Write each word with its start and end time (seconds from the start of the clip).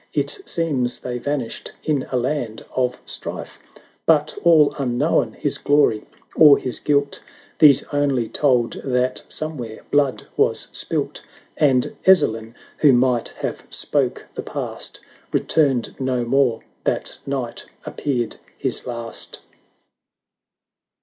It 0.13 0.39
seems 0.47 0.97
they 1.01 1.19
vanished 1.19 1.73
in 1.83 2.07
a 2.11 2.17
land 2.17 2.65
of 2.75 2.99
strife; 3.05 3.59
11 4.07 4.07
90 4.07 4.07
But 4.07 4.37
all 4.43 4.75
unknown 4.79 5.33
his 5.33 5.59
Glory 5.59 6.07
or 6.35 6.57
his 6.57 6.79
Guilt, 6.79 7.21
These 7.59 7.83
only 7.93 8.27
told 8.27 8.81
that 8.83 9.21
somewhere 9.29 9.81
blood 9.91 10.25
was 10.35 10.69
spilt, 10.71 11.21
And 11.55 11.95
Ezzelin, 12.07 12.55
who 12.77 12.93
might 12.93 13.29
have 13.45 13.61
spoke 13.69 14.25
the 14.33 14.41
past. 14.41 14.99
Returned 15.31 15.95
no 15.99 16.25
more— 16.25 16.63
that 16.85 17.19
night 17.27 17.67
ap 17.85 17.97
peared 17.97 18.37
his 18.57 18.87
last. 18.87 19.41